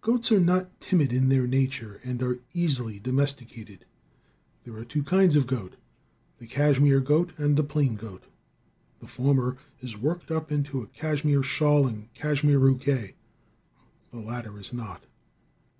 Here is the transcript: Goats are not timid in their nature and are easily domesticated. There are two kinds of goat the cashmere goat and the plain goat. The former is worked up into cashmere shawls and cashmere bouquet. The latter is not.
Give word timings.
Goats 0.00 0.32
are 0.32 0.40
not 0.40 0.80
timid 0.80 1.12
in 1.12 1.28
their 1.28 1.46
nature 1.46 2.00
and 2.02 2.20
are 2.24 2.40
easily 2.52 2.98
domesticated. 2.98 3.84
There 4.64 4.74
are 4.76 4.84
two 4.84 5.04
kinds 5.04 5.36
of 5.36 5.46
goat 5.46 5.76
the 6.38 6.48
cashmere 6.48 6.98
goat 6.98 7.32
and 7.36 7.56
the 7.56 7.62
plain 7.62 7.94
goat. 7.94 8.24
The 8.98 9.06
former 9.06 9.58
is 9.80 9.96
worked 9.96 10.32
up 10.32 10.50
into 10.50 10.84
cashmere 10.92 11.44
shawls 11.44 11.86
and 11.86 12.12
cashmere 12.14 12.58
bouquet. 12.58 13.14
The 14.10 14.18
latter 14.18 14.58
is 14.58 14.72
not. 14.72 15.04